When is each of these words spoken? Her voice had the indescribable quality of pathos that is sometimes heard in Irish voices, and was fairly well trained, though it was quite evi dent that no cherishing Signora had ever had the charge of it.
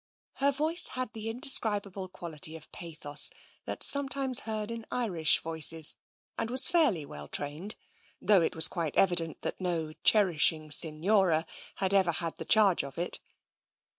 Her 0.37 0.51
voice 0.51 0.87
had 0.87 1.13
the 1.13 1.29
indescribable 1.29 2.07
quality 2.07 2.55
of 2.55 2.71
pathos 2.71 3.29
that 3.65 3.83
is 3.83 3.87
sometimes 3.87 4.39
heard 4.49 4.71
in 4.71 4.87
Irish 4.89 5.37
voices, 5.37 5.95
and 6.39 6.49
was 6.49 6.65
fairly 6.65 7.05
well 7.05 7.27
trained, 7.27 7.75
though 8.19 8.41
it 8.41 8.55
was 8.55 8.67
quite 8.67 8.95
evi 8.95 9.17
dent 9.17 9.43
that 9.43 9.61
no 9.61 9.93
cherishing 10.03 10.71
Signora 10.71 11.45
had 11.75 11.93
ever 11.93 12.13
had 12.13 12.37
the 12.37 12.45
charge 12.45 12.83
of 12.83 12.97
it. 12.97 13.19